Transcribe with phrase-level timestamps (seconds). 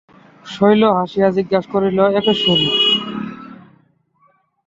[0.45, 2.67] শৈল হাসিয়া জিজ্ঞাসা করিল, একেশ্বরী?